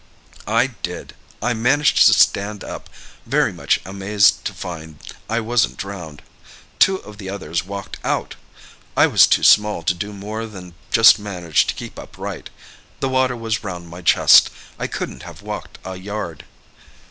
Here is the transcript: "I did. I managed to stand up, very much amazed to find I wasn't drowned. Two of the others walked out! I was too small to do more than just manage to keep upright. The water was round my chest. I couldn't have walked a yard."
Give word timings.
"I 0.47 0.65
did. 0.81 1.13
I 1.43 1.53
managed 1.53 2.07
to 2.07 2.13
stand 2.15 2.63
up, 2.63 2.89
very 3.27 3.53
much 3.53 3.79
amazed 3.85 4.43
to 4.45 4.51
find 4.55 4.95
I 5.29 5.39
wasn't 5.41 5.77
drowned. 5.77 6.23
Two 6.79 6.95
of 6.97 7.19
the 7.19 7.29
others 7.29 7.67
walked 7.67 7.99
out! 8.03 8.33
I 8.97 9.05
was 9.05 9.27
too 9.27 9.43
small 9.43 9.83
to 9.83 9.93
do 9.93 10.11
more 10.11 10.47
than 10.47 10.73
just 10.91 11.19
manage 11.19 11.67
to 11.67 11.75
keep 11.75 11.99
upright. 11.99 12.49
The 12.99 13.09
water 13.09 13.35
was 13.35 13.63
round 13.63 13.89
my 13.89 14.01
chest. 14.01 14.49
I 14.79 14.87
couldn't 14.87 15.21
have 15.21 15.43
walked 15.43 15.77
a 15.85 15.95
yard." 15.97 16.45